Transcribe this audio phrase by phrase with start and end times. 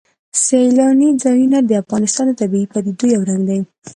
[0.45, 3.59] سیلانی ځایونه د افغانستان د طبیعي پدیدو یو رنګ دی.